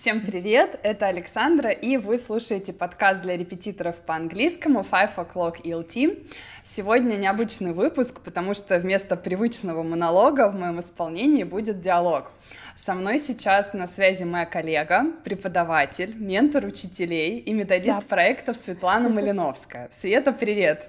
[0.00, 6.26] Всем привет, это Александра, и вы слушаете подкаст для репетиторов по английскому Five O'Clock ELT.
[6.62, 12.32] Сегодня необычный выпуск, потому что вместо привычного монолога в моем исполнении будет диалог.
[12.76, 18.06] Со мной сейчас на связи моя коллега, преподаватель, ментор учителей и методист да.
[18.06, 19.90] проектов Светлана Малиновская.
[19.92, 20.88] Света, привет!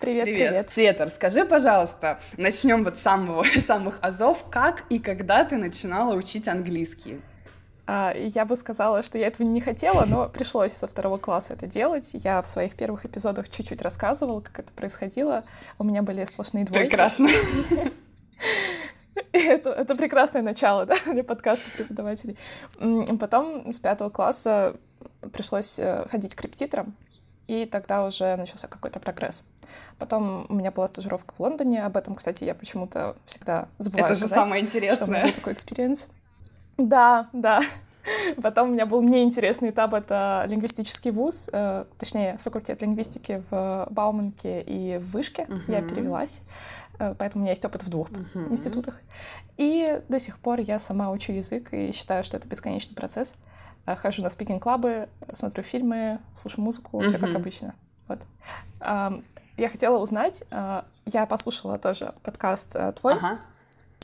[0.00, 0.48] Привет, привет.
[0.48, 6.16] Привет, Света, расскажи, пожалуйста, начнем вот с самого, самых азов, как и когда ты начинала
[6.16, 7.20] учить английский?
[7.90, 11.66] А, я бы сказала, что я этого не хотела, но пришлось со второго класса это
[11.66, 12.10] делать.
[12.12, 15.42] Я в своих первых эпизодах чуть-чуть рассказывала, как это происходило.
[15.78, 16.88] У меня были сплошные двойки.
[16.88, 17.28] Прекрасно.
[19.32, 22.38] Это, это прекрасное начало да, для подкаста преподавателей.
[23.18, 24.76] Потом с пятого класса
[25.32, 26.94] пришлось э, ходить к репетиторам,
[27.48, 29.44] и тогда уже начался какой-то прогресс.
[29.98, 34.14] Потом у меня была стажировка в Лондоне, об этом, кстати, я почему-то всегда забываю Это
[34.14, 34.96] же сказать, самое интересное.
[34.96, 36.08] Что у меня был такой experience.
[36.78, 37.60] Да, да.
[38.42, 44.62] Потом у меня был неинтересный этап, это лингвистический вуз, э, точнее, факультет лингвистики в Бауманке
[44.62, 45.42] и в Вышке.
[45.42, 45.60] Uh-huh.
[45.68, 46.42] Я перевелась,
[46.98, 48.50] э, поэтому у меня есть опыт в двух uh-huh.
[48.50, 49.00] институтах.
[49.56, 53.34] И до сих пор я сама учу язык и считаю, что это бесконечный процесс.
[53.84, 57.08] Э, хожу на спикинг-клабы, смотрю фильмы, слушаю музыку, uh-huh.
[57.08, 57.74] все как обычно.
[58.06, 58.20] Вот.
[58.80, 59.20] Э,
[59.56, 63.14] я хотела узнать, э, я послушала тоже подкаст э, твой.
[63.14, 63.38] Uh-huh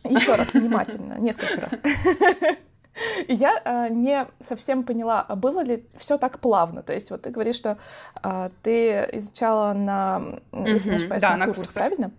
[0.05, 1.81] еще раз внимательно, несколько раз.
[3.27, 6.83] И я э, не совсем поняла, а было ли все так плавно.
[6.83, 7.77] То есть вот ты говоришь, что
[8.23, 10.69] э, ты изучала на, mm-hmm.
[10.69, 12.11] если не ошибаюсь, да, на, курсах, курсах, правильно?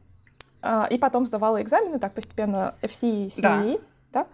[0.61, 4.28] Э, и потом сдавала экзамены, так постепенно FC и CE, да?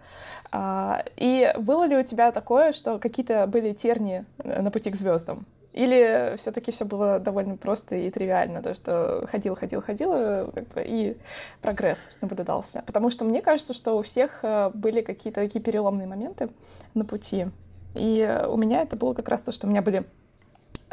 [0.50, 1.00] да?
[1.00, 5.46] Э, и было ли у тебя такое, что какие-то были терни на пути к звездам?
[5.72, 10.12] Или все-таки все было довольно просто и тривиально, то, что ходил, ходил, ходил,
[10.52, 11.16] как бы, и
[11.62, 12.82] прогресс наблюдался.
[12.86, 16.50] Потому что мне кажется, что у всех э, были какие-то такие переломные моменты
[16.92, 17.46] на пути.
[17.94, 20.04] И у меня это было как раз то, что у меня были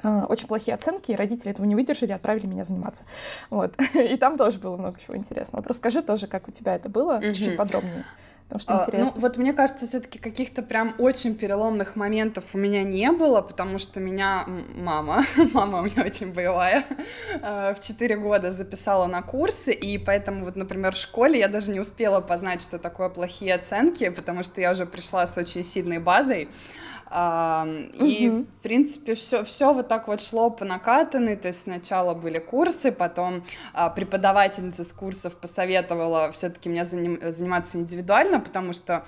[0.02, 3.04] э, очень плохие оценки, и родители этого не выдержали и отправили меня заниматься.
[3.50, 3.74] Вот.
[3.96, 5.62] И там тоже было много чего интересного.
[5.62, 7.34] Вот расскажи тоже, как у тебя это было, mm-hmm.
[7.34, 8.06] чуть-чуть подробнее
[8.50, 9.14] потому что интересно.
[9.16, 13.78] Ну, вот мне кажется, все-таки каких-то прям очень переломных моментов у меня не было, потому
[13.78, 14.46] что меня
[14.76, 15.24] мама,
[15.54, 16.84] мама у меня очень боевая,
[17.42, 21.72] э, в 4 года записала на курсы, и поэтому вот, например, в школе я даже
[21.72, 26.00] не успела познать, что такое плохие оценки, потому что я уже пришла с очень сильной
[26.00, 26.50] базой,
[27.12, 28.46] и, угу.
[28.60, 32.92] в принципе, все, все вот так вот шло по накатанной, то есть сначала были курсы,
[32.92, 33.44] потом
[33.74, 39.06] а, преподавательница с курсов посоветовала все-таки мне заним, заниматься индивидуально, потому что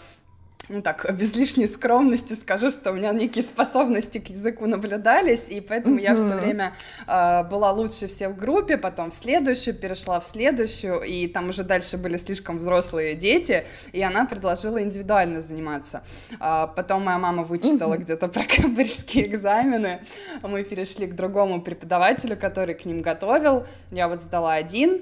[0.70, 5.60] ну так, без лишней скромности скажу, что у меня некие способности к языку наблюдались, и
[5.60, 6.04] поэтому mm-hmm.
[6.04, 6.74] я все время
[7.08, 11.64] э, была лучше всех в группе, потом в следующую, перешла в следующую, и там уже
[11.64, 16.04] дальше были слишком взрослые дети, и она предложила индивидуально заниматься.
[16.40, 18.04] А, потом моя мама вычитала mm-hmm.
[18.04, 20.02] где-то прокабрьские экзамены,
[20.42, 25.02] мы перешли к другому преподавателю, который к ним готовил, я вот сдала один,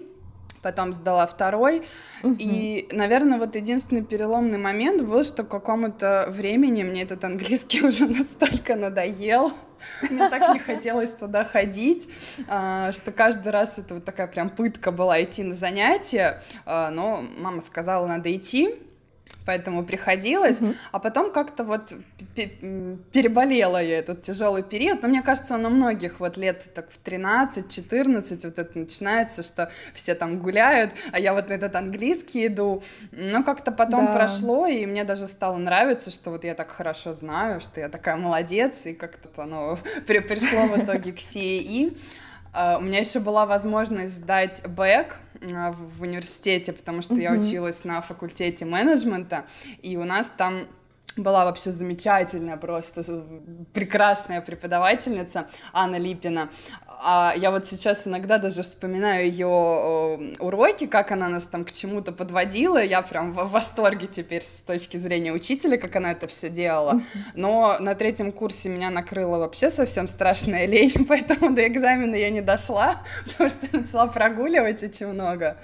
[0.61, 1.83] потом сдала второй.
[2.23, 2.35] Угу.
[2.39, 8.07] И, наверное, вот единственный переломный момент был, что к какому-то времени мне этот английский уже
[8.07, 9.51] настолько надоел,
[10.09, 12.09] мне так не хотелось туда ходить,
[12.47, 17.23] а, что каждый раз это вот такая прям пытка была идти на занятия, а, но
[17.37, 18.75] мама сказала, надо идти,
[19.45, 20.73] поэтому приходилось, угу.
[20.91, 21.93] а потом как-то вот
[22.35, 26.99] переболела я этот тяжелый период, но мне кажется, он у многих вот лет так в
[27.03, 32.83] 13-14 вот это начинается, что все там гуляют, а я вот на этот английский иду,
[33.11, 34.11] но как-то потом да.
[34.11, 38.17] прошло, и мне даже стало нравиться, что вот я так хорошо знаю, что я такая
[38.17, 41.97] молодец, и как-то оно при пришло в итоге к CAE.
[42.51, 45.17] Uh, у меня еще была возможность сдать бэк,
[45.53, 47.21] а, в университете, потому что mm-hmm.
[47.21, 49.45] я училась на факультете менеджмента,
[49.81, 50.67] и у нас там
[51.19, 53.03] была вообще замечательная, просто
[53.73, 56.49] прекрасная преподавательница Анна Липина.
[57.01, 59.47] А я вот сейчас иногда даже вспоминаю ее
[60.39, 62.83] уроки, как она нас там к чему-то подводила.
[62.83, 66.99] Я прям в восторге теперь с точки зрения учителя, как она это все делала.
[67.35, 72.41] Но на третьем курсе меня накрыла вообще совсем страшная лень, поэтому до экзамена я не
[72.41, 75.57] дошла, потому что начала прогуливать очень много.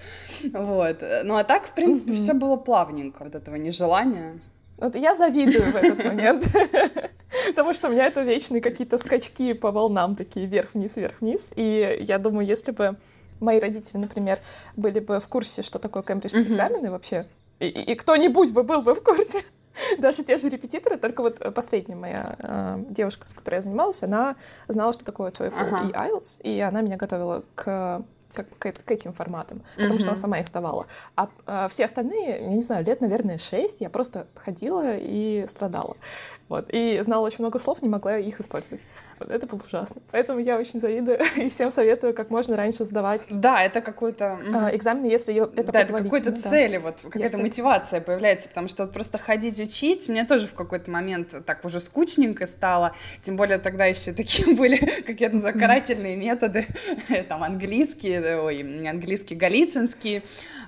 [0.53, 1.03] Вот.
[1.23, 4.39] Ну а так, в принципе, все было плавненько, вот этого нежелания.
[4.77, 6.49] Вот я завидую в этот момент,
[7.47, 11.53] потому что у меня это вечные какие-то скачки по волнам, такие вверх-вниз, вверх-вниз.
[11.55, 12.97] И я думаю, если бы
[13.39, 14.39] мои родители, например,
[14.75, 17.27] были бы в курсе, что такое кембриджские экзамены вообще,
[17.59, 19.43] и, и кто-нибудь бы был бы в курсе,
[19.97, 24.35] даже те же репетиторы, только вот последняя моя э, девушка, с которой я занималась, она
[24.67, 25.87] знала, что такое TOEFL ага.
[25.87, 28.03] и IELTS, и она меня готовила к
[28.35, 29.99] как к, к этим форматам, потому mm-hmm.
[29.99, 30.85] что она сама их сдавала.
[31.15, 35.97] А, а все остальные, я не знаю, лет, наверное, шесть, я просто ходила и страдала.
[36.47, 36.67] Вот.
[36.69, 38.83] И знала очень много слов, не могла их использовать.
[39.19, 39.31] Вот.
[39.31, 40.01] Это было ужасно.
[40.11, 43.25] Поэтому я очень завидую и всем советую как можно раньше сдавать.
[43.29, 44.39] Да, это какой-то...
[44.53, 46.37] А, экзамены, если это Да, это какой-то да.
[46.37, 47.41] цели, вот какая-то если...
[47.41, 51.79] мотивация появляется, потому что вот просто ходить учить, мне тоже в какой-то момент так уже
[51.79, 56.67] скучненько стало, тем более тогда еще такие были, как я называю, карательные методы,
[57.27, 60.23] там английский, ой, английский галицинский,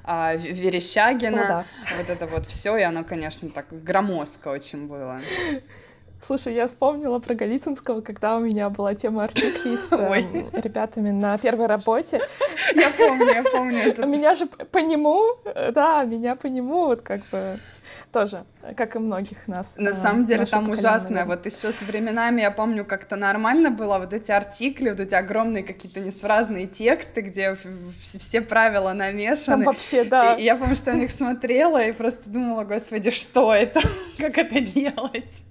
[0.07, 1.65] а, Верещагина, О, да.
[1.98, 5.19] вот это вот все, и оно, конечно, так громоздко очень было.
[6.19, 10.22] Слушай, я вспомнила про Голицынского, когда у меня была тема артиклей с э,
[10.54, 12.22] ребятами на первой работе.
[12.75, 13.78] Я помню, я помню.
[13.86, 14.06] Это.
[14.06, 15.38] Меня же по нему,
[15.74, 17.60] да, меня по нему вот как бы
[18.12, 19.75] тоже, как и многих нас.
[19.78, 21.25] На э, самом деле там ужасно.
[21.25, 25.64] Вот еще с временами я помню, как-то нормально было вот эти артикли, вот эти огромные
[25.64, 27.58] какие-то несвразные тексты, где
[28.02, 29.64] все правила намешаны.
[29.66, 30.34] Там вообще, да.
[30.34, 33.81] И я помню, что я на них смотрела и просто думала, господи, что это?
[34.18, 35.44] Как это делать?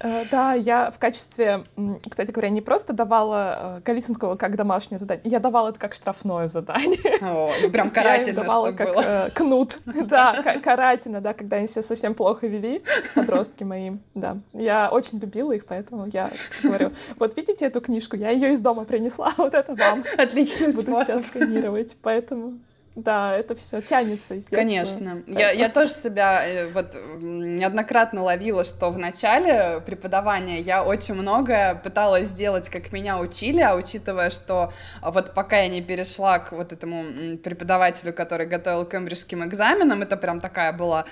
[0.00, 1.62] Э, да, я в качестве,
[2.08, 6.48] кстати говоря, не просто давала Колесинского э, как домашнее задание, я давала это как штрафное
[6.48, 7.18] задание.
[7.22, 9.02] О, ну прям карательно, давала как было.
[9.04, 12.82] Э, кнут, да, карательно, да, когда они себя совсем плохо вели,
[13.14, 14.38] подростки мои, да.
[14.52, 16.30] Я очень любила их, поэтому я
[16.62, 20.04] говорю, вот видите эту книжку, я ее из дома принесла, вот это вам.
[20.16, 21.04] Отличный Буду способ.
[21.06, 22.58] сейчас сканировать, поэтому
[22.96, 24.56] да, это все тянется из детства.
[24.56, 25.22] Конечно.
[25.26, 31.74] Я, я тоже себя э, вот неоднократно ловила, что в начале преподавания я очень многое
[31.74, 34.72] пыталась сделать, как меня учили, а учитывая, что
[35.02, 40.16] вот пока я не перешла к вот этому преподавателю, который готовил к кембриджским экзаменам, это
[40.16, 41.04] прям такая была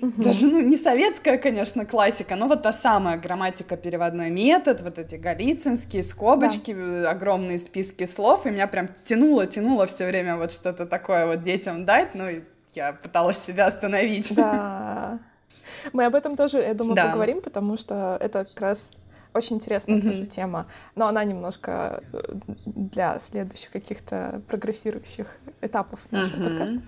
[0.00, 0.22] Угу.
[0.22, 5.16] Даже, ну, не советская, конечно, классика, но вот та самая грамматика, переводной метод, вот эти
[5.16, 7.10] галицинские скобочки, да.
[7.10, 11.84] огромные списки слов, и меня прям тянуло, тянуло все время вот что-то такое вот детям
[11.84, 12.28] дать, ну,
[12.72, 14.34] я пыталась себя остановить.
[14.34, 15.18] Да.
[15.92, 17.08] Мы об этом тоже, я думаю, да.
[17.08, 18.96] поговорим, потому что это как раз
[19.32, 20.10] очень интересная mm-hmm.
[20.10, 20.66] тоже тема,
[20.96, 22.22] но она немножко э,
[22.66, 26.48] для следующих каких-то прогрессирующих этапов нашего mm-hmm.
[26.48, 26.80] подкаста.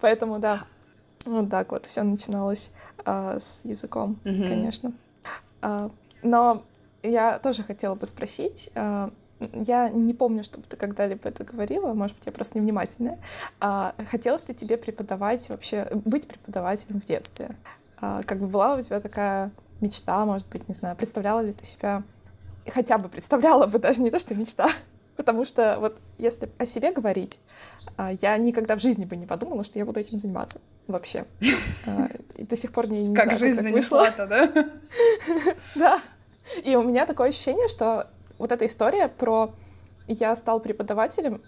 [0.00, 0.64] Поэтому да,
[1.24, 2.70] вот так вот все начиналось
[3.04, 4.48] а, с языком, mm-hmm.
[4.48, 4.92] конечно.
[5.62, 5.90] А,
[6.22, 6.62] но
[7.02, 8.70] я тоже хотела бы спросить.
[8.74, 9.10] А,
[9.52, 13.18] я не помню, чтобы ты когда-либо это говорила, может быть, я просто невнимательная.
[13.60, 17.56] А, хотелось ли тебе преподавать вообще, быть преподавателем в детстве?
[18.00, 19.50] А, как бы была у тебя такая
[19.80, 22.02] мечта, может быть, не знаю, представляла ли ты себя,
[22.72, 24.66] хотя бы представляла бы, даже не то, что мечта,
[25.16, 27.38] потому что вот если о себе говорить,
[27.96, 31.26] а, я никогда в жизни бы не подумала, что я буду этим заниматься вообще.
[31.86, 34.06] А, и до сих пор не, не как знаю, жизнь как так вышло.
[34.16, 34.70] да?
[35.74, 36.00] Да.
[36.62, 38.08] И у меня такое ощущение, что
[38.38, 39.54] вот эта история про
[40.06, 41.40] я стал преподавателем,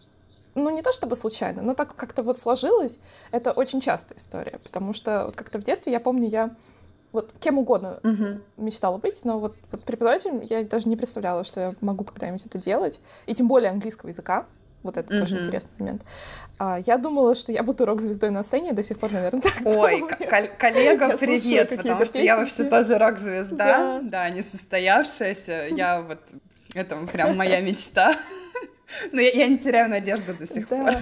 [0.55, 2.99] ну, не то чтобы случайно, но так как-то вот сложилось,
[3.31, 6.57] это очень частая история, потому что как-то в детстве, я помню, я
[7.17, 8.41] вот кем угодно uh-huh.
[8.59, 12.59] мечтала быть, но вот, вот преподавателем я даже не представляла, что я могу когда-нибудь это
[12.59, 14.47] делать, и тем более английского языка,
[14.83, 15.19] вот это mm-hmm.
[15.19, 16.03] тоже интересный момент.
[16.59, 20.05] А, я думала, что я буду рок-звездой на сцене, до сих пор, наверное, так Ой,
[20.59, 24.01] коллега, привет, потому что я вообще тоже рок-звезда, да.
[24.03, 25.67] да, не состоявшаяся.
[25.71, 26.21] Я вот,
[26.75, 28.15] это прям моя мечта.
[29.13, 30.77] Но я, я не теряю надежды до сих да.
[30.77, 30.95] пор.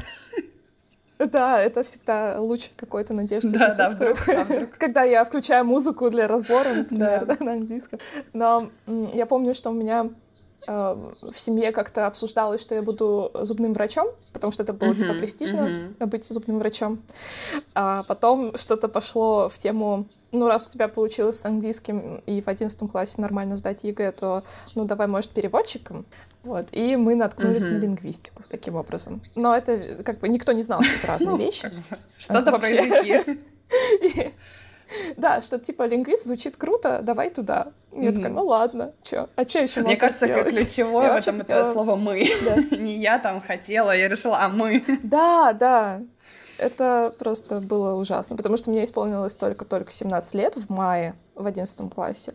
[1.31, 4.17] Да, это всегда луч какой-то надежды да, присутствует.
[4.27, 4.71] Да, вдруг, вдруг.
[4.79, 7.35] Когда я включаю музыку для разбора, например, да.
[7.39, 7.99] Да, на английском.
[8.33, 8.71] Но
[9.13, 10.11] я помню, что у меня
[10.67, 14.97] Э, в семье как-то обсуждалось, что я буду зубным врачом, потому что это было uh-huh,
[14.97, 16.07] типа престижно uh-huh.
[16.07, 17.03] быть зубным врачом.
[17.75, 22.49] А потом что-то пошло в тему, ну раз у тебя получилось с английским и в
[22.49, 26.07] одиннадцатом классе нормально сдать ЕГЭ, то ну давай, может, переводчиком.
[26.45, 29.23] Вот, и мы наткнулись на лингвистику таким образом.
[29.35, 31.71] Но это как бы никто не знал, что это разные ну, вещи.
[32.19, 33.41] Что-то языки.
[35.17, 37.69] Да, что типа лингвист звучит круто, давай туда.
[37.91, 41.73] Я такая, ну ладно, чё, а чё еще Мне кажется, как ключевое в этом это
[41.73, 42.19] слово «мы».
[42.71, 44.85] Не я там хотела, я решила, а мы.
[45.03, 46.03] Да, да,
[46.59, 51.93] это просто было ужасно, потому что мне исполнилось только-только 17 лет в мае, в 11
[51.93, 52.35] классе.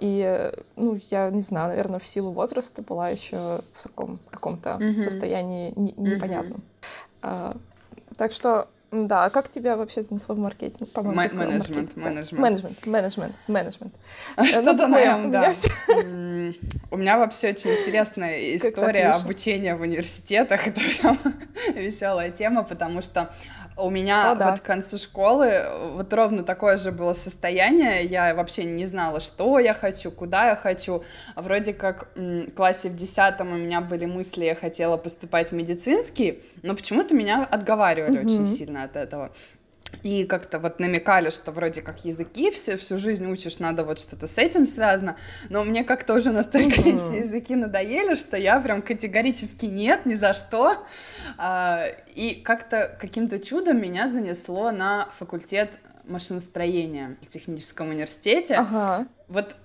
[0.00, 5.72] И, ну, я не знаю, наверное, в силу возраста была еще в таком каком-то состоянии
[5.76, 6.62] непонятном.
[7.22, 7.56] А,
[8.16, 10.90] так что Да, а как тебя вообще занесло в маркетинг?
[10.92, 11.96] По-моему, менеджмент, менеджмент.
[12.32, 13.94] Менеджмент, менеджмент, менеджмент.
[14.42, 15.50] Что-то наем, да.
[16.90, 20.66] У меня вообще очень интересная история обучения в университетах.
[20.66, 21.18] Это прям
[21.74, 23.30] веселая тема, потому что
[23.76, 24.50] у меня О, да.
[24.50, 28.04] вот к концу школы вот ровно такое же было состояние.
[28.04, 31.02] Я вообще не знала, что я хочу, куда я хочу.
[31.34, 36.42] Вроде как в классе в десятом у меня были мысли, я хотела поступать в медицинский,
[36.62, 38.26] но почему-то меня отговаривали угу.
[38.26, 39.32] очень сильно от этого
[40.02, 44.26] и как-то вот намекали, что вроде как языки все, всю жизнь учишь, надо вот что-то
[44.26, 45.16] с этим связано,
[45.48, 47.10] но мне как-то уже настолько mm-hmm.
[47.10, 50.84] эти языки надоели, что я прям категорически нет, ни за что,
[51.38, 58.56] а, и как-то каким-то чудом меня занесло на факультет машиностроения в техническом университете.
[58.56, 59.06] Ага.
[59.28, 59.56] Вот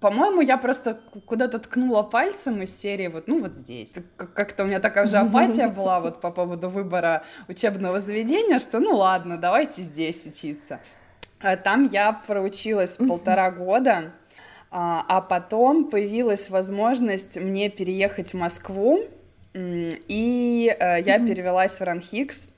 [0.00, 3.94] по-моему, я просто куда-то ткнула пальцем из серии вот, ну, вот здесь.
[4.16, 8.96] Как-то у меня такая же апатия была вот по поводу выбора учебного заведения, что ну
[8.96, 10.80] ладно, давайте здесь учиться.
[11.40, 14.12] А там я проучилась полтора года,
[14.70, 19.04] а, а потом появилась возможность мне переехать в Москву,
[19.54, 22.48] и э, я перевелась в Ранхикс,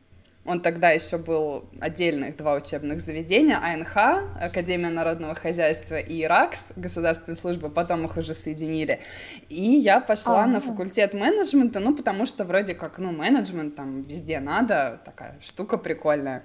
[0.48, 3.96] он тогда еще был отдельных два учебных заведения, АНХ,
[4.40, 9.00] Академия народного хозяйства, и РАКС, государственная служба, потом их уже соединили.
[9.50, 10.46] И я пошла А-а-а.
[10.46, 15.76] на факультет менеджмента, ну, потому что вроде как, ну, менеджмент там везде надо, такая штука
[15.76, 16.44] прикольная.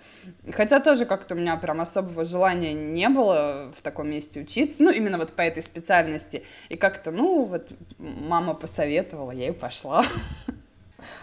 [0.51, 4.91] Хотя тоже как-то у меня прям особого желания не было в таком месте учиться, ну,
[4.91, 6.43] именно вот по этой специальности.
[6.67, 10.03] И как-то, ну, вот мама посоветовала, я и пошла.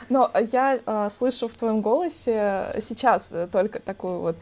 [0.08, 4.36] Но я э, слышу в твоем голосе сейчас только такую вот,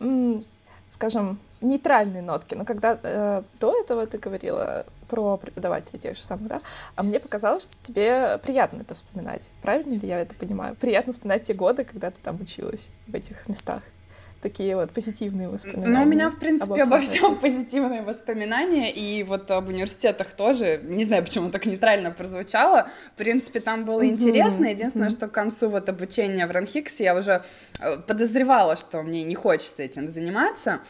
[0.00, 0.44] м,
[0.88, 2.54] скажем, нейтральные нотки.
[2.54, 6.60] Но когда э, до этого ты говорила про преподавателей тех же самых, да,
[6.96, 9.52] а мне показалось, что тебе приятно это вспоминать.
[9.62, 10.74] Правильно ли я это понимаю?
[10.76, 13.82] Приятно вспоминать те годы, когда ты там училась в этих местах
[14.42, 15.98] такие вот позитивные воспоминания.
[15.98, 21.04] Ну, у меня, в принципе, обо всем позитивные воспоминания, и вот об университетах тоже, не
[21.04, 25.88] знаю, почему так нейтрально прозвучало, в принципе, там было интересно, единственное, что к концу вот
[25.88, 27.42] обучения в Ранхиксе я уже
[27.80, 30.80] э, подозревала, что мне не хочется этим заниматься,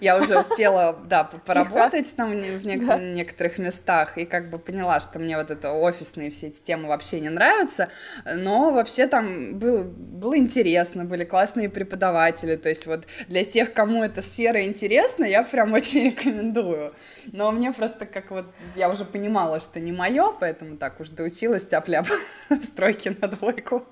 [0.00, 2.98] я уже успела, да, поработать там в нек- да.
[2.98, 7.20] некоторых местах и как бы поняла, что мне вот это офисные все эти темы вообще
[7.20, 7.88] не нравятся,
[8.24, 14.02] но вообще там было, было интересно, были классные преподаватели, то есть вот для тех, кому
[14.02, 16.94] эта сфера интересна, я прям очень рекомендую.
[17.32, 21.66] Но мне просто как вот, я уже понимала, что не мое, поэтому так уж доучилась
[21.66, 22.06] тяп-ляп
[22.62, 23.86] стройки на двойку.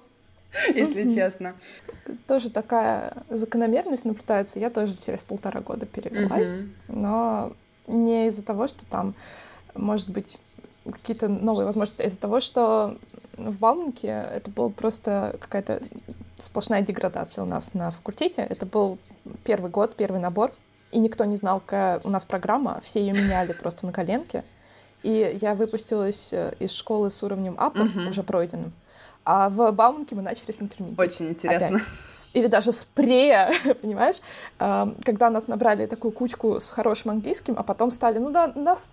[0.74, 1.54] если честно.
[2.26, 4.58] Тоже такая закономерность наблюдается.
[4.58, 7.52] Я тоже через полтора года перевелась, но
[7.86, 9.14] не из-за того, что там,
[9.74, 10.38] может быть,
[10.84, 12.96] какие-то новые возможности, а из-за того, что
[13.36, 15.82] в Бауманке это была просто какая-то
[16.38, 18.42] сплошная деградация у нас на факультете.
[18.42, 18.98] Это был
[19.44, 20.52] первый год, первый набор,
[20.90, 24.44] и никто не знал, какая у нас программа, все ее меняли просто на коленке.
[25.02, 28.08] И я выпустилась э, из школы с уровнем апа, uh-huh.
[28.08, 28.72] уже пройденным.
[29.24, 30.98] А в Бауманке мы начали с интермедиат.
[30.98, 31.68] Очень интересно.
[31.68, 31.82] Опять.
[32.32, 33.50] Или даже с прея,
[33.82, 34.20] понимаешь?
[34.58, 38.92] Когда нас набрали такую кучку с хорошим английским, а потом стали, ну да, нас...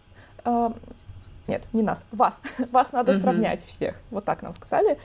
[1.48, 2.41] Нет, не нас, вас.
[2.72, 3.19] Вас надо mm-hmm.
[3.19, 3.96] сравнять всех.
[4.12, 4.98] Вот так нам сказали.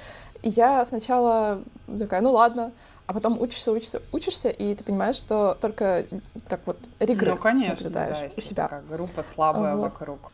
[0.42, 1.62] И я сначала
[1.98, 2.72] такая, ну ладно,
[3.06, 6.06] а потом учишься, учишься, учишься, и ты понимаешь, что только
[6.48, 8.62] так вот регресс ну, конечно, наблюдаешь да, у себя.
[8.64, 9.82] Такая группа слабая вот.
[9.82, 10.32] вокруг.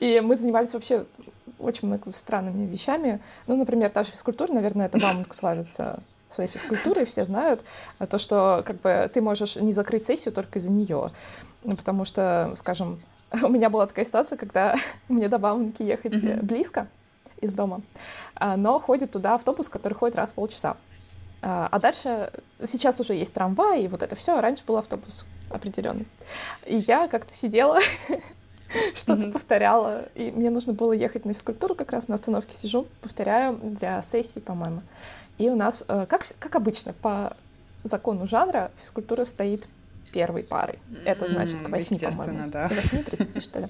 [0.00, 1.04] И мы занимались вообще
[1.58, 3.20] очень много странными вещами.
[3.46, 7.62] Ну, например, та же физкультура, наверное, это Бауманка славится своей физкультурой, все знают,
[7.98, 11.10] а то, что как бы ты можешь не закрыть сессию только из-за нее.
[11.62, 13.00] Ну, потому что, скажем,
[13.42, 14.74] у меня была такая ситуация, когда
[15.08, 16.42] мне до Бауманки ехать mm-hmm.
[16.42, 16.88] близко
[17.40, 17.82] из дома,
[18.34, 20.76] а, но ходит туда автобус, который ходит раз в полчаса.
[21.42, 26.06] А, а дальше сейчас уже есть трамвай, и вот это все, раньше был автобус определенный.
[26.64, 27.78] И я как-то сидела
[28.94, 30.08] что-то повторяла.
[30.14, 34.40] И мне нужно было ехать на физкультуру, как раз на остановке сижу, повторяю для сессии,
[34.40, 34.82] по-моему.
[35.38, 37.36] И у нас, э, как, как обычно, по
[37.82, 39.68] закону жанра физкультура стоит
[40.12, 40.78] первой парой.
[41.04, 42.50] Это значит к восьми, по-моему.
[42.50, 42.68] Да.
[42.68, 43.68] К восьми тридцати, что ли.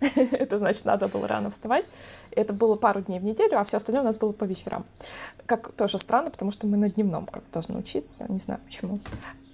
[0.32, 1.86] Это значит, надо было рано вставать.
[2.30, 4.84] Это было пару дней в неделю, а все остальное у нас было по вечерам.
[5.46, 9.00] Как тоже странно, потому что мы на дневном как должны учиться, не знаю почему.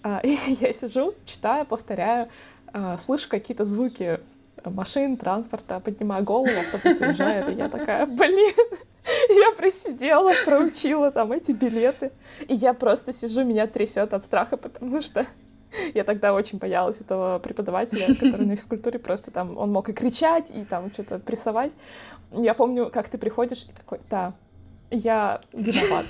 [0.03, 2.29] А, и я сижу, читаю, повторяю,
[2.73, 4.21] а, слышу какие-то звуки
[4.65, 8.55] машин, транспорта, поднимаю голову, автобус уезжает, и я такая, блин,
[9.29, 12.13] я просидела, проучила там эти билеты,
[12.49, 15.27] и я просто сижу, меня трясет от страха, потому что
[15.95, 20.51] я тогда очень боялась этого преподавателя, который на физкультуре просто там, он мог и кричать,
[20.51, 21.73] и там что-то прессовать.
[22.33, 24.35] Я помню, как ты приходишь и такой, да,
[24.91, 26.07] я виноват.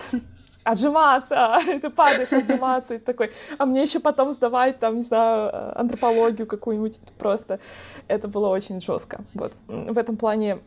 [0.65, 6.47] Отжиматься, ты падаешь, отжиматься, и такой, а мне еще потом сдавать, там, не знаю, антропологию
[6.47, 7.61] какую-нибудь, просто
[8.09, 10.59] это было очень жестко, вот, в этом плане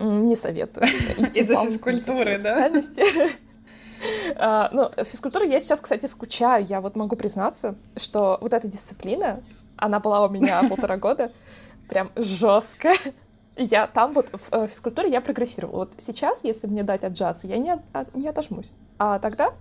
[0.00, 0.86] не советую.
[1.18, 2.38] Из-за физкультуры, да?
[2.38, 3.02] Специальности.
[4.34, 6.64] Uh, ну, физкультура я сейчас, кстати, скучаю.
[6.66, 9.42] Я вот могу признаться, что вот эта дисциплина,
[9.76, 11.32] она была у меня полтора года,
[11.88, 12.96] прям жесткая.
[13.56, 15.78] Я там вот в э, физкультуре я прогрессировала.
[15.78, 18.70] Вот сейчас, если мне дать отжаться, я не, от, не отожмусь.
[18.98, 19.52] А тогда,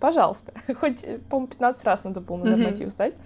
[0.00, 3.16] пожалуйста, хоть, по-моему, 15 раз надо было на норматив сдать.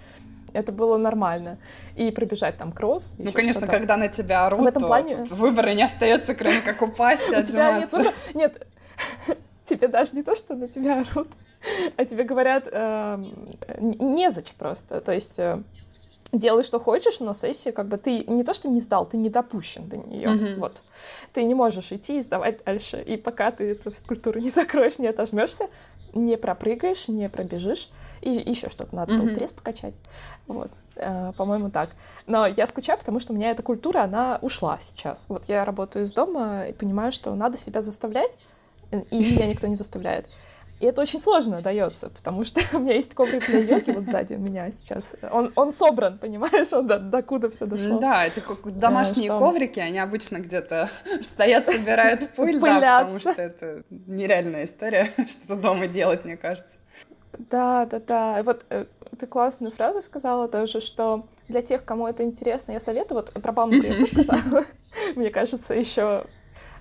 [0.52, 1.58] Это было нормально.
[1.96, 3.16] И пробежать там кросс.
[3.18, 5.16] Ну, конечно, когда на тебя орут, в этом то плане...
[5.24, 8.12] выбора не остается, кроме как упасть и отжиматься.
[8.32, 8.66] Нет,
[9.62, 11.28] тебе даже не то, что на тебя орут,
[11.96, 15.00] а тебе говорят эм, незачем просто.
[15.00, 15.62] То есть э,
[16.32, 19.28] делай, что хочешь, но сессия, как бы ты не то, что не сдал, ты не
[19.28, 20.28] допущен до нее.
[20.28, 20.58] Mm-hmm.
[20.58, 20.82] Вот.
[21.32, 23.02] Ты не можешь идти и сдавать дальше.
[23.02, 25.68] И пока ты эту физкультуру не закроешь, не отожмешься,
[26.14, 27.90] не пропрыгаешь, не пробежишь,
[28.22, 29.18] и еще что-то надо mm-hmm.
[29.18, 29.94] было пресс покачать.
[30.46, 30.70] Вот.
[30.96, 31.90] Э, по-моему, так.
[32.26, 35.26] Но я скучаю, потому что у меня эта культура, она ушла сейчас.
[35.28, 38.36] Вот я работаю из дома и понимаю, что надо себя заставлять,
[38.90, 40.28] и меня никто не заставляет.
[40.78, 44.34] И это очень сложно дается, потому что у меня есть коврик для йоги вот сзади
[44.34, 45.04] меня сейчас.
[45.30, 47.98] Он, он собран, понимаешь, он до, до куда все дошло.
[47.98, 49.38] Да, эти домашние что...
[49.38, 50.90] коврики, они обычно где-то
[51.22, 56.76] стоят, собирают пыль, да, потому что это нереальная история, что-то дома делать, мне кажется.
[57.38, 58.42] Да, да, да.
[58.42, 58.86] Вот э,
[59.18, 63.52] ты классную фразу сказала тоже, что для тех, кому это интересно, я советую, вот про
[63.52, 64.64] бабушку я все сказала,
[65.14, 66.24] мне кажется, еще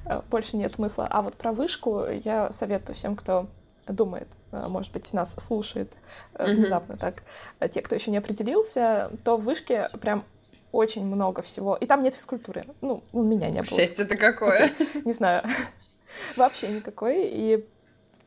[0.05, 1.07] э, больше нет смысла.
[1.09, 3.47] А вот про вышку я советую всем, кто
[3.87, 5.93] думает, э, может быть, нас слушает
[6.33, 6.53] mm-hmm.
[6.53, 7.23] внезапно так,
[7.59, 10.25] э, те, кто еще не определился, то в вышке прям
[10.71, 11.75] очень много всего.
[11.75, 12.65] И там нет физкультуры.
[12.81, 13.65] Ну, у меня не было.
[13.65, 14.73] Счастье-то какое?
[15.05, 15.43] Не знаю.
[16.35, 17.25] Вообще никакой.
[17.25, 17.65] И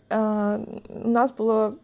[0.09, 1.77] э, у нас было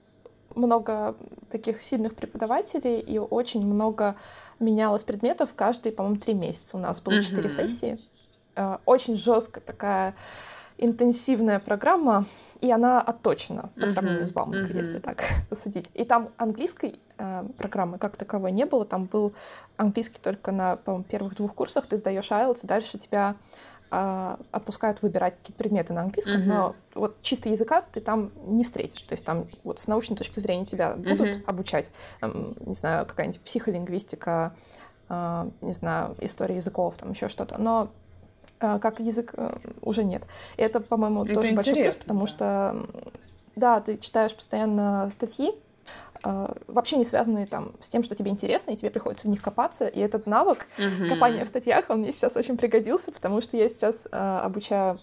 [0.54, 1.16] много
[1.50, 4.16] таких сильных преподавателей, и очень много
[4.60, 6.76] менялось предметов каждые, по-моему, три месяца.
[6.76, 7.98] У нас было четыре сессии.
[8.86, 10.14] Очень жесткая такая
[10.78, 12.26] интенсивная программа,
[12.60, 14.28] и она отточена по сравнению uh-huh.
[14.28, 14.78] с Бауманкой, uh-huh.
[14.78, 15.90] если так посудить.
[15.94, 19.34] И там английской э, программы как таковой не было, там был
[19.76, 23.36] английский только на, по-моему, первых двух курсах, ты сдаешь IELTS, и дальше тебя
[23.92, 26.46] э, отпускают выбирать какие-то предметы на английском, uh-huh.
[26.46, 30.40] но вот чисто языка ты там не встретишь, то есть там вот с научной точки
[30.40, 31.44] зрения тебя будут uh-huh.
[31.46, 34.54] обучать, э, не знаю, какая-нибудь психолингвистика,
[35.08, 37.90] э, не знаю, история языков, там еще что-то, но а,
[38.58, 40.22] как язык э, уже нет.
[40.56, 42.26] И это, по-моему, это тоже большой плюс, потому да.
[42.26, 42.86] что,
[43.56, 45.52] да, ты читаешь постоянно статьи,
[46.22, 49.42] а, вообще не связанные там с тем, что тебе интересно, и тебе приходится в них
[49.42, 49.86] копаться.
[49.86, 51.08] И этот навык uh-huh.
[51.10, 54.98] копания в статьях, он мне сейчас очень пригодился, потому что я сейчас э, обучаю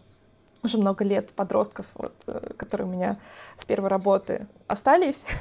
[0.63, 3.19] уже много лет подростков, вот, э, которые у меня
[3.55, 5.25] с первой работы остались.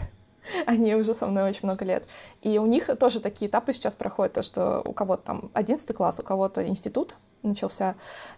[0.67, 2.05] Они уже со мной очень много лет.
[2.43, 6.21] И у них тоже такие этапы сейчас проходят, то, что у кого-то там 11 класс,
[6.21, 7.97] у кого-то институт, начался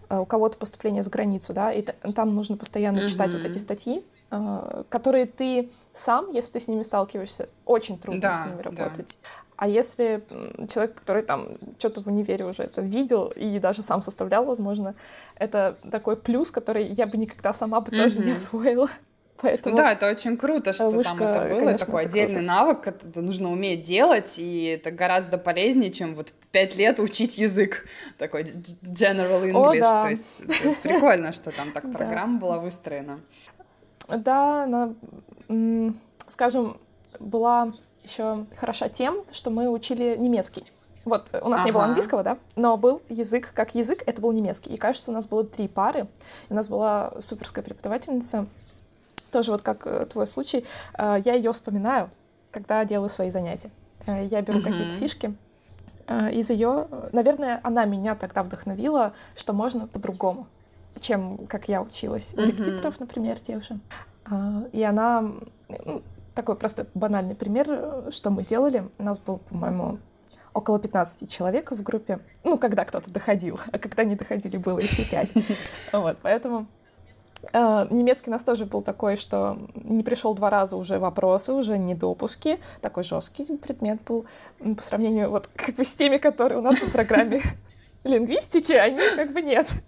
[0.08, 3.08] э, у кого-то поступление за границу, да, и там нужно постоянно mm-hmm.
[3.08, 8.20] читать вот эти статьи, э, которые ты сам, если ты с ними сталкиваешься, очень трудно
[8.20, 9.18] да, с ними работать.
[9.22, 9.28] Да.
[9.56, 10.24] А если
[10.68, 14.96] человек, который там что-то в универе уже это видел и даже сам составлял, возможно,
[15.36, 17.96] это такой плюс, который я бы никогда сама бы mm-hmm.
[17.96, 18.88] тоже не освоила.
[19.40, 22.46] Поэтому да, это очень круто, что вышка, там это было, конечно, такой это отдельный круто.
[22.46, 27.84] навык, это нужно уметь делать, и это гораздо полезнее, чем вот пять лет учить язык,
[28.18, 30.04] такой general English, О, да.
[30.04, 30.42] то есть
[30.82, 33.20] прикольно, что там так программа была выстроена.
[34.08, 34.94] Да, она,
[36.26, 36.78] скажем,
[37.18, 37.72] была
[38.04, 40.64] еще хороша тем, что мы учили немецкий.
[41.04, 41.68] Вот, у нас ага.
[41.68, 44.72] не было английского, да, но был язык как язык, это был немецкий.
[44.72, 46.06] И кажется, у нас было три пары,
[46.48, 48.46] и у нас была суперская преподавательница,
[49.32, 50.64] тоже вот как э, твой случай,
[50.96, 52.10] э, я ее вспоминаю,
[52.52, 53.70] когда делаю свои занятия.
[54.06, 54.62] Э, я беру mm-hmm.
[54.62, 55.34] какие-то фишки
[56.32, 60.48] из ее, наверное, она меня тогда вдохновила, что можно по-другому,
[60.98, 62.46] чем как я училась mm-hmm.
[62.46, 63.78] репетиторов, например, тех же.
[64.72, 65.32] И она
[65.68, 66.02] ну,
[66.34, 68.90] такой просто банальный пример, что мы делали.
[68.98, 70.00] У нас был, по-моему,
[70.52, 72.18] около 15 человек в группе.
[72.42, 75.30] Ну, когда кто-то доходил, а когда не доходили, было и все пять.
[75.92, 76.66] Вот, поэтому
[77.52, 81.94] немецкий у нас тоже был такой, что не пришел два раза уже вопросы, уже не
[81.94, 82.58] допуски.
[82.80, 84.26] Такой жесткий предмет был
[84.76, 87.40] по сравнению вот как бы с теми, которые у нас по программе
[88.04, 89.82] лингвистики, они как бы нет.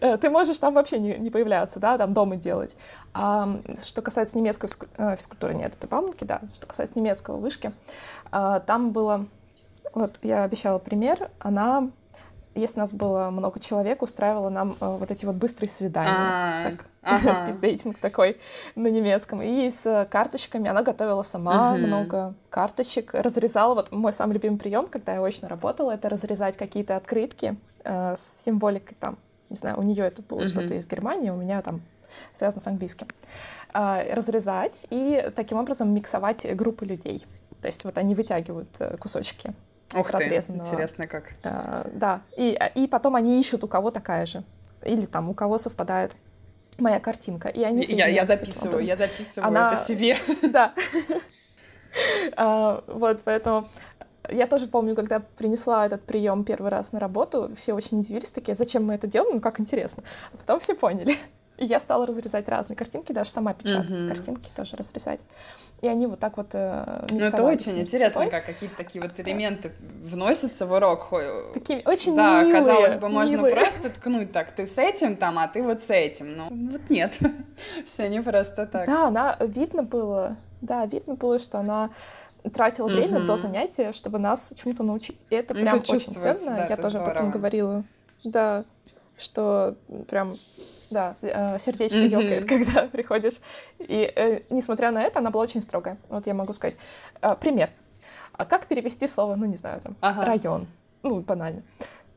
[0.00, 2.76] Э, ты можешь там вообще не, не появляться, да, там дома делать.
[3.14, 6.40] А что касается немецкой э, физкультуры, нет, это Бауманки, да.
[6.52, 7.72] Что касается немецкого вышки,
[8.30, 9.26] а, там было,
[9.94, 11.90] вот я обещала пример, она
[12.54, 16.10] если нас было много человек, устраивала нам э, вот эти вот быстрые свидания.
[16.12, 16.64] А,
[17.02, 18.38] Так, спиддейтинг такой
[18.74, 19.42] на немецком.
[19.42, 23.74] И с карточками она готовила сама много карточек, разрезала.
[23.74, 28.42] Вот мой самый любимый прием, когда я очно работала, это разрезать какие-то открытки э, с
[28.42, 29.18] символикой там.
[29.48, 31.82] Не знаю, у нее это было что-то из Германии, у меня там
[32.32, 33.06] связано с английским.
[33.72, 37.26] А, разрезать и таким образом миксовать группы людей.
[37.60, 39.54] То есть вот они вытягивают э, кусочки
[39.94, 40.66] Ух ты, разрезанного.
[40.66, 41.32] интересно как.
[41.42, 44.42] Э, да, и, и потом они ищут, у кого такая же.
[44.84, 46.16] Или там, у кого совпадает
[46.78, 47.48] моя картинка.
[47.48, 50.16] И они Я, я записываю, я записываю Она- это себе.
[50.42, 50.72] Да.
[52.36, 53.68] А, Вот, поэтому
[54.30, 58.54] я тоже помню, когда принесла этот прием первый раз на работу, все очень удивились, такие,
[58.54, 60.02] зачем мы это делаем, ну как интересно.
[60.32, 61.16] А потом все поняли.
[61.62, 64.08] И я стала разрезать разные картинки, даже сама печатать Мгм.
[64.08, 65.20] картинки тоже разрезать.
[65.80, 68.30] И они вот так вот э, Ну, это очень интересно, собой.
[68.30, 69.70] как какие-то такие вот элементы
[70.02, 71.02] вносятся в урок.
[71.02, 73.54] Хо- Такие очень да, милые, казалось бы, можно милые.
[73.54, 76.36] просто ткнуть так, ты с этим там, а ты вот с этим.
[76.36, 77.16] Ну, вот нет,
[77.86, 78.86] все не просто так.
[78.86, 81.90] Да, она видно было, да, видно было, что она
[82.52, 83.26] тратила время Мгм.
[83.26, 85.20] до занятия, чтобы нас чему-то научить.
[85.30, 86.56] И это Ну, прям это очень ценно.
[86.56, 87.30] да, Я тоже потом здорово.
[87.30, 87.84] говорила,
[88.24, 88.64] да,
[89.16, 89.76] что
[90.08, 90.36] прям,
[90.92, 92.08] да, э, сердечко Мгм.
[92.08, 93.40] ёкает, когда приходишь.
[93.78, 95.96] И э, несмотря на это, она была очень строгая.
[96.08, 96.76] Вот я могу сказать.
[97.20, 97.70] А, Пример.
[98.34, 100.24] А как перевести слово, ну, не знаю, там, Ага.
[100.24, 100.66] район?
[101.02, 101.62] Ну, банально.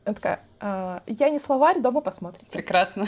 [0.04, 2.56] Она такая, «А, я не словарь, дома посмотрите.
[2.56, 3.06] Прекрасно.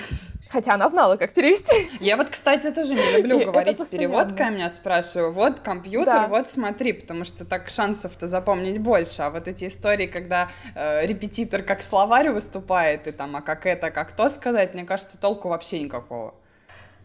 [0.50, 1.90] Хотя она знала, как перевести.
[2.00, 6.26] Я вот, кстати, тоже не люблю И говорить переводкой, меня спрашиваю, вот компьютер, Да.
[6.26, 11.62] вот смотри, потому что так шансов-то запомнить больше, а вот эти истории, когда э, репетитор
[11.62, 15.80] как словарь выступает, и там, а как это, как то сказать, мне кажется, толку вообще
[15.80, 16.34] никакого.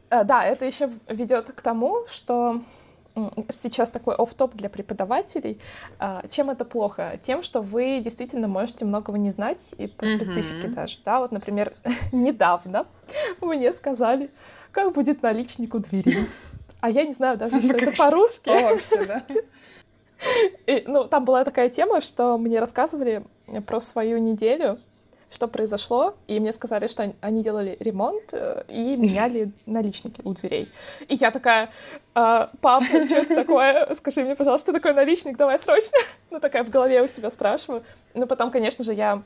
[0.10, 2.62] Э, Да, это еще ведет к тому, что
[3.50, 5.60] сейчас такой офф-топ для преподавателей.
[6.00, 7.20] А, Чем это плохо?
[7.22, 10.16] Тем, что вы действительно можете многого не знать и по Мгм.
[10.16, 10.98] специфике даже.
[11.06, 11.74] Да, вот, например,
[12.12, 12.86] недавно
[13.42, 14.32] мне сказали,
[14.72, 16.28] как будет наличник у двери.
[16.82, 18.50] А я не знаю даже, что это по-русски.
[18.50, 19.24] вообще, да?
[20.68, 23.24] И, ну, там была такая тема, что мне рассказывали
[23.68, 24.80] про свою неделю,
[25.34, 30.72] что произошло, и мне сказали, что они- делали ремонт э, и меняли наличники у дверей.
[31.08, 31.70] И я такая,
[32.14, 33.94] «А, пап, что это такое?
[33.96, 35.98] Скажи мне, пожалуйста, что такое наличник, давай срочно.
[36.30, 37.84] Ну, такая в голове у себя спрашиваю.
[38.16, 39.22] Ну, потом, конечно же, я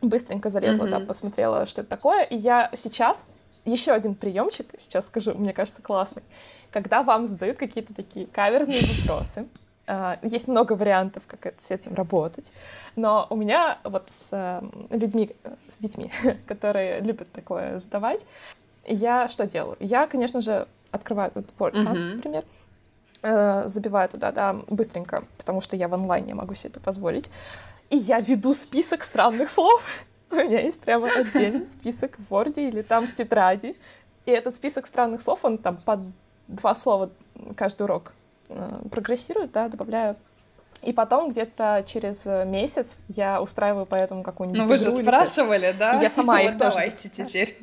[0.00, 0.90] быстренько залезла, Мгм.
[0.90, 3.26] там, посмотрела, что это такое, и я сейчас
[3.64, 6.22] еще один приемчик, сейчас скажу, мне кажется, классный,
[6.70, 9.46] когда вам задают какие-то такие каверзные вопросы,
[10.22, 12.52] есть много вариантов, как с этим работать,
[12.96, 16.10] но у меня вот с э, людьми, э, с детьми,
[16.46, 18.26] которые любят такое задавать,
[18.86, 19.76] я что делаю?
[19.80, 22.16] Я, конечно же, открываю вот WordCloud, Мгм.
[22.16, 22.44] например,
[23.22, 27.30] э, забиваю туда, да, быстренько, потому что я в онлайне могу себе это позволить,
[27.90, 29.86] и я веду список странных слов.
[30.30, 33.76] У меня есть прямо отдельный список в Word или там в тетради,
[34.26, 35.98] и этот список странных слов, он там по
[36.46, 37.10] два слова
[37.56, 38.12] каждый урок
[38.90, 40.16] прогрессирует, да, добавляю.
[40.82, 45.74] И потом где-то через э, месяц я устраиваю по этому какую-нибудь Ну вы же спрашивали,
[45.76, 46.00] да?
[46.00, 47.58] Я сама их Вот тоже давайте теперь.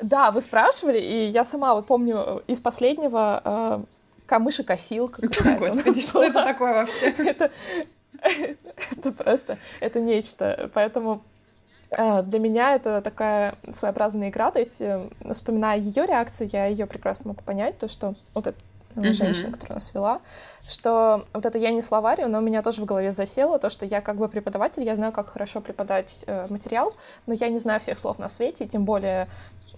[0.00, 3.80] да, вы спрашивали, и я сама вот помню э, из последнего э,
[5.48, 7.10] нас Господи, что это такое вообще?
[7.18, 7.50] Это,
[8.90, 10.70] это просто, это нечто.
[10.74, 11.22] Поэтому
[11.90, 14.50] э, для меня это такая своеобразная игра.
[14.50, 18.58] То есть, э, вспоминая ее реакцию, я ее прекрасно могу понять, то, что вот эта
[18.98, 19.14] э, Мгм.
[19.14, 20.20] женщина, которая нас вела,
[20.66, 23.86] что вот это я не словарь, но у меня тоже в голове засело, то, что
[23.86, 26.94] я как бы преподаватель, я знаю, как хорошо преподать э, материал,
[27.26, 29.28] но я не знаю всех слов на свете, и тем более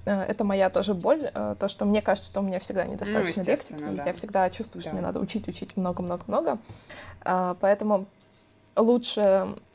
[0.05, 3.43] э, это моя тоже боль, э, то, что мне кажется, что у меня всегда недостаточно
[3.45, 4.05] Ну, лексики, да.
[4.07, 4.95] я всегда чувствую, что Да.
[4.97, 6.59] мне надо учить, учить много-много-много.
[7.23, 8.07] А, Поэтому
[8.77, 9.21] лучше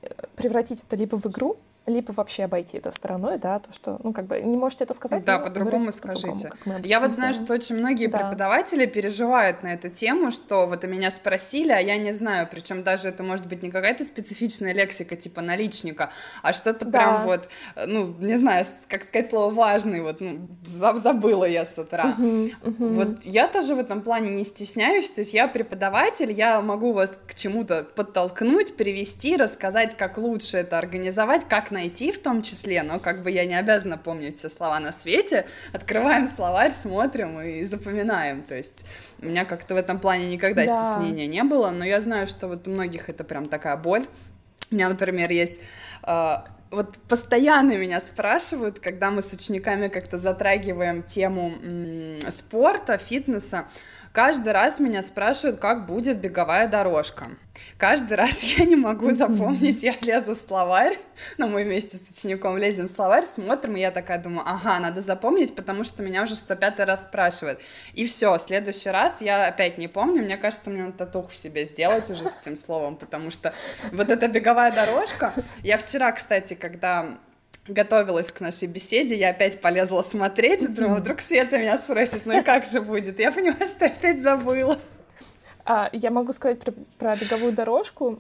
[0.01, 4.11] э, превратить это либо в игру, либо вообще обойти это стороной, да, то, что, ну,
[4.13, 6.51] как бы, не можете это сказать, Да, по-другому скажите.
[6.65, 8.17] мы Я вот знаю, что очень многие Да.
[8.19, 12.83] преподаватели переживают на эту тему, что вот у меня спросили, а я не знаю, причем
[12.83, 16.09] даже это может быть не какая-то специфичная лексика типа наличника,
[16.41, 16.91] а что-то Да.
[16.99, 17.49] прям вот,
[17.85, 22.05] ну, не знаю, как сказать слово важный, вот, ну, за- забыла я с утра.
[22.17, 22.93] Мгм, мгм.
[22.95, 27.19] Вот я тоже в этом плане не стесняюсь, то есть я преподаватель, я могу вас
[27.27, 32.99] к чему-то подтолкнуть, привести, рассказать, как лучше это организовать, как найти в том числе, но
[32.99, 38.41] как бы я не обязана помнить все слова на свете, открываем словарь, смотрим и запоминаем,
[38.43, 38.85] то есть
[39.21, 40.77] у меня как-то в этом плане никогда Да.
[40.77, 44.07] стеснения не было, но я знаю, что вот у многих это прям такая боль.
[44.71, 45.61] У меня, например, есть
[46.07, 46.35] э,
[46.71, 51.53] вот постоянно меня спрашивают, когда мы с учениками как-то затрагиваем тему
[52.29, 53.65] спорта, фитнеса,
[54.15, 57.31] Каждый раз меня спрашивают, как будет беговая дорожка.
[57.77, 60.97] Каждый раз я не могу запомнить, я лезу в словарь,
[61.37, 65.01] на мой месте с учеником лезем в словарь, смотрим, и я такая думаю, ага, надо
[65.01, 67.59] запомнить, потому что меня уже 105 раз спрашивают.
[67.93, 72.09] И все, следующий раз я опять не помню, мне кажется, мне надо татуху себе сделать
[72.09, 73.53] уже с этим словом, потому что
[73.91, 77.17] вот эта беговая дорожка, я вчера, кстати, когда
[77.67, 82.39] готовилась к нашей беседе, я опять полезла смотреть, и думала, вдруг Света меня спросит, ну
[82.39, 83.19] и как же будет?
[83.19, 84.79] Я понимаю, что я опять забыла.
[85.65, 88.19] А, я могу сказать про, про беговую дорожку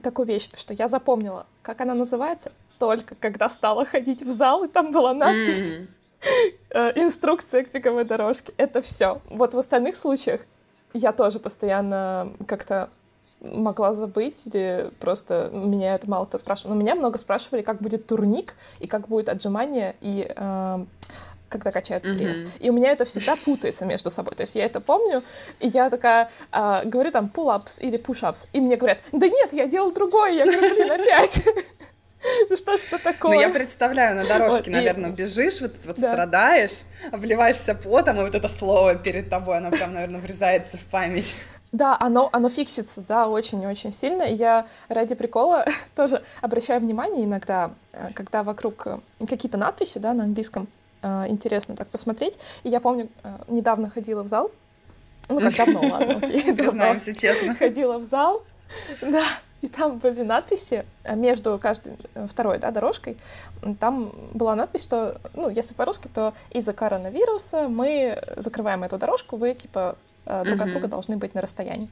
[0.00, 4.68] такую вещь, что я запомнила, как она называется, только когда стала ходить в зал, и
[4.68, 6.92] там была надпись mm-hmm.
[6.94, 8.52] «Инструкция к беговой дорожке».
[8.56, 9.20] Это все.
[9.28, 10.42] Вот в остальных случаях
[10.94, 12.90] я тоже постоянно как-то
[13.42, 16.74] могла забыть или просто меня это мало кто спрашивал.
[16.74, 20.84] Но меня много спрашивали, как будет турник и как будет отжимание и э,
[21.48, 22.42] когда качают пресс.
[22.42, 22.58] Mm-hmm.
[22.60, 24.34] И у меня это всегда путается между собой.
[24.34, 25.22] То есть я это помню,
[25.60, 29.66] и я такая э, говорю там pull-ups или push-ups, и мне говорят, да нет, я
[29.66, 31.42] делал другое, я говорю, блин, опять.
[32.48, 33.34] Ну что что такое?
[33.34, 35.12] Ну я представляю, на дорожке, вот, наверное, и...
[35.12, 36.12] бежишь, вот, вот да.
[36.12, 41.34] страдаешь, обливаешься потом, и вот это слово перед тобой, оно прям, наверное, врезается в память.
[41.72, 44.24] Да, оно, оно фиксится, да, очень-очень сильно.
[44.24, 45.64] Я ради прикола
[45.96, 50.68] тоже обращаю внимание иногда, э, когда вокруг э, какие-то надписи, да, на английском,
[51.00, 52.38] э, интересно так посмотреть.
[52.62, 53.08] И я помню,
[53.48, 54.50] недавно ходила в зал,
[55.30, 56.54] ну, как давно, ладно, окей.
[56.54, 57.54] Признаемся честно.
[57.54, 58.42] Ходила в зал,
[59.00, 59.24] да,
[59.62, 61.96] и там были надписи между каждой
[62.28, 63.16] второй да, дорожкой.
[63.80, 69.54] Там была надпись, что, ну, если по-русски, то из-за коронавируса мы закрываем эту дорожку, вы,
[69.54, 70.62] типа, друг mm-hmm.
[70.62, 71.88] от друга должны быть на расстоянии.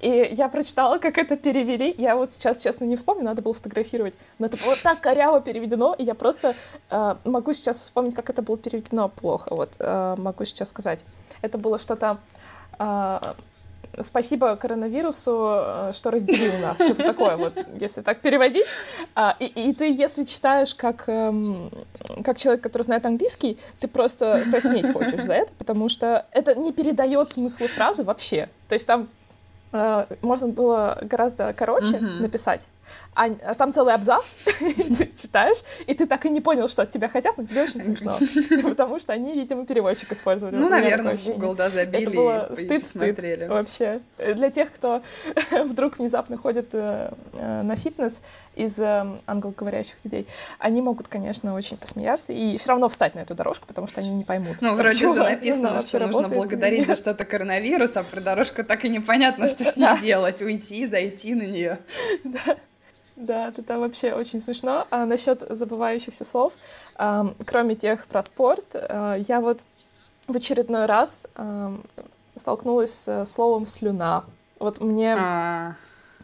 [0.00, 1.94] И я прочитала, как это перевели.
[1.96, 4.14] Я вот сейчас, честно, не вспомню, надо было фотографировать.
[4.38, 6.54] Но это было так коряво переведено, и я просто
[6.90, 9.54] э, могу сейчас вспомнить, как это было переведено плохо.
[9.54, 11.04] Вот э, могу сейчас сказать.
[11.42, 12.18] Это было что-то...
[12.78, 13.34] Э,
[14.00, 18.66] спасибо коронавирусу, э, что разделил нас, что-то такое, вот, если так переводить.
[19.14, 21.70] А, и, и ты, если читаешь как, эм,
[22.24, 26.72] как человек, который знает английский, ты просто краснеть хочешь за это, потому что это не
[26.72, 28.48] передает смысл фразы вообще.
[28.68, 29.08] То есть там
[29.72, 32.20] э, можно было гораздо короче mm-hmm.
[32.20, 32.68] написать,
[33.14, 36.90] а, а там целый абзац, ты читаешь, и ты так и не понял, что от
[36.90, 38.18] тебя хотят, но тебе очень смешно.
[38.62, 40.56] Потому что они, видимо, переводчик использовали.
[40.56, 42.02] Ну, наверное, в Google, да, забили.
[42.02, 44.00] Это было стыд-стыд вообще.
[44.18, 45.02] Для тех, кто
[45.64, 48.22] вдруг внезапно ходит э, э, на фитнес
[48.54, 50.26] из э, англоговорящих людей,
[50.58, 54.10] они могут, конечно, очень посмеяться и все равно встать на эту дорожку, потому что они
[54.10, 54.58] не поймут.
[54.60, 58.88] Ну, вроде же написано, что нужно благодарить за что-то коронавирус, а про дорожку так и
[58.88, 60.42] непонятно, что с ней делать.
[60.42, 61.78] Уйти, зайти на нее.
[62.24, 62.56] Да.
[63.18, 64.86] Да, это вообще очень смешно.
[64.90, 66.52] А насчет забывающихся слов,
[66.96, 69.64] э, кроме тех про спорт, э, я вот
[70.28, 71.76] в очередной раз э,
[72.36, 74.24] столкнулась с словом слюна.
[74.60, 75.74] Вот мне а,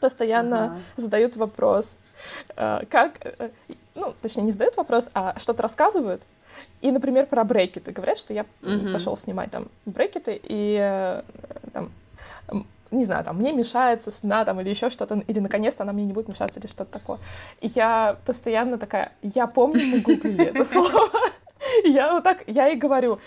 [0.01, 0.79] постоянно ага.
[0.95, 1.99] задают вопрос,
[2.57, 3.51] э, как, э,
[3.97, 6.23] ну, точнее, не задают вопрос, а что-то рассказывают.
[6.81, 7.91] И, например, про брекеты.
[7.91, 8.93] Говорят, что я угу.
[8.93, 11.23] пошел снимать там брекеты, и э,
[11.73, 11.91] там
[12.95, 16.13] не знаю, там, мне мешается сна, там, или еще что-то, или наконец-то она мне не
[16.13, 17.19] будет мешаться, или что-то такое.
[17.61, 21.09] И я постоянно такая, я помню, мы гуглили это слово.
[21.85, 23.19] Я вот так, я и говорю,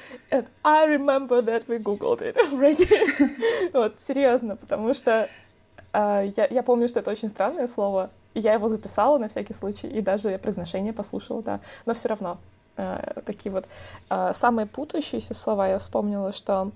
[0.64, 2.88] I remember that we googled it already.
[3.74, 5.30] вот, серьезно, потому что
[5.94, 9.54] э, я, я помню, что это очень странное слово, и я его записала на всякий
[9.54, 12.38] случай, и даже произношение послушала, да, но все равно
[12.78, 13.66] э, такие вот
[14.10, 16.72] э, самые путающиеся слова я вспомнила, что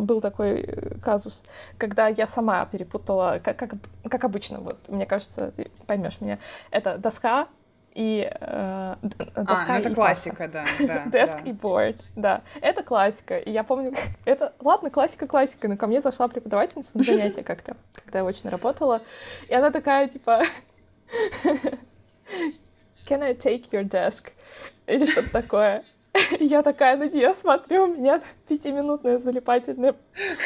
[0.00, 1.44] был такой э, казус,
[1.78, 3.74] когда я сама перепутала, как, как,
[4.08, 6.38] как обычно, вот, мне кажется, ты поймешь меня,
[6.70, 7.48] это доска
[7.94, 8.96] и э,
[9.34, 11.04] доска а, ну это и классика, да, да.
[11.06, 11.50] Деск да.
[11.50, 12.42] и board, да.
[12.60, 13.36] Это классика.
[13.36, 13.92] И я помню,
[14.24, 14.54] это...
[14.60, 19.02] Ладно, классика, классика, но ко мне зашла преподавательница на занятие как-то, когда я очень работала.
[19.48, 20.42] И она такая, типа...
[23.06, 24.30] Can I take your desk?
[24.86, 25.84] Или что-то такое.
[26.40, 29.94] Я такая на нее смотрю, у меня пятиминутная залипательная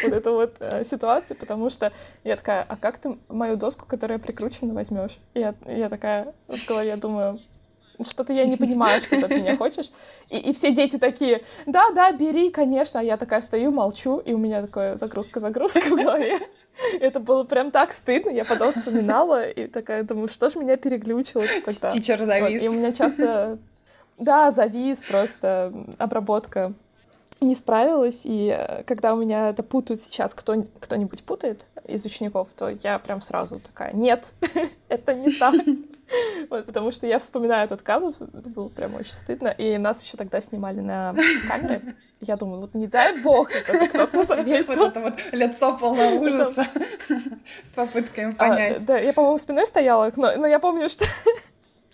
[0.03, 1.93] вот эта вот э, ситуация, потому что
[2.25, 5.19] я такая, а как ты мою доску, которая прикручена, возьмешь?
[5.35, 7.41] Я, я такая в голове думаю,
[8.03, 9.91] что-то я не понимаю, что ты от меня хочешь.
[10.29, 13.01] И, и все дети такие, да, да, бери, конечно.
[13.01, 16.39] А я такая стою, молчу, и у меня такая загрузка-загрузка в голове.
[17.01, 21.45] Это было прям так стыдно, я потом вспоминала, и такая думаю, что же меня переглючило
[21.65, 21.89] тогда.
[21.89, 22.61] Тичер завис.
[22.61, 23.59] Вот, и у меня часто
[24.19, 26.73] да, завис просто, обработка
[27.41, 32.49] не справилась, и э, когда у меня это путают сейчас, кто, кто-нибудь путает из учеников,
[32.57, 34.33] то я прям сразу такая, нет,
[34.89, 35.55] это не так.
[36.51, 39.49] Вот, потому что я вспоминаю этот казус, это было прям очень стыдно.
[39.49, 41.13] И нас еще тогда снимали на
[41.49, 41.97] камеры.
[42.21, 44.75] Я думаю, вот не дай бог, это кто-то заметил.
[44.77, 46.65] Вот это вот лицо полное ужаса
[47.65, 48.87] с попыткой понять.
[48.87, 51.05] Да, я, по-моему, спиной стояла, но я помню, что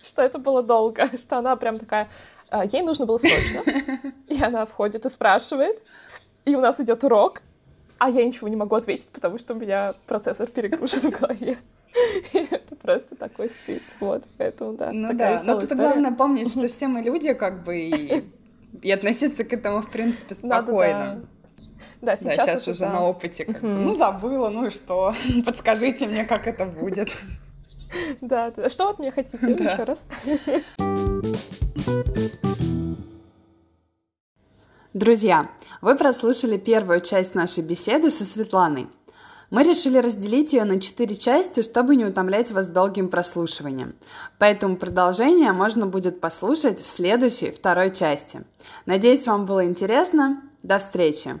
[0.03, 2.09] что это было долго, что она прям такая,
[2.49, 3.61] «А, ей нужно было срочно,
[4.27, 5.81] и она входит и спрашивает,
[6.45, 7.41] и у нас идет урок,
[7.97, 11.57] а я ничего не могу ответить, потому что у меня процессор перегружен в голове.
[12.33, 13.81] это просто такой стыд.
[13.99, 15.43] Вот, поэтому, да, ну такая да.
[15.45, 15.81] Но тут история.
[15.81, 18.23] главное помнить, что все мы люди, как бы, и,
[18.81, 20.99] и относиться к этому, в принципе, спокойно.
[20.99, 21.27] Надо, да.
[22.01, 22.93] Да, сейчас, да, сейчас уже, уже да.
[22.93, 23.45] на опыте.
[23.45, 23.67] Как бы.
[23.67, 25.13] Ну, забыла, ну и что?
[25.45, 27.15] Подскажите мне, как это будет.
[28.21, 28.69] Да, да.
[28.69, 29.37] Что от меня хотите?
[29.51, 30.05] Еще раз.
[34.93, 35.49] Друзья,
[35.81, 38.87] вы прослушали первую часть нашей беседы со Светланой.
[39.49, 43.95] Мы решили разделить ее на четыре части, чтобы не утомлять вас долгим прослушиванием.
[44.39, 48.43] Поэтому продолжение можно будет послушать в следующей, второй части.
[48.85, 50.41] Надеюсь, вам было интересно.
[50.63, 51.39] До встречи!